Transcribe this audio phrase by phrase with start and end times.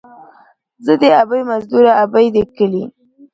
[0.43, 2.83] ـ زه دې ابۍ مزدوره، ابۍ دې کلي.